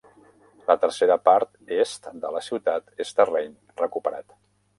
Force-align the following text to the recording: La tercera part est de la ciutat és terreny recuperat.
La 0.69 0.75
tercera 0.85 1.17
part 1.27 1.45
est 1.81 2.09
de 2.25 2.33
la 2.37 2.41
ciutat 2.47 3.05
és 3.07 3.13
terreny 3.21 3.53
recuperat. 3.85 4.37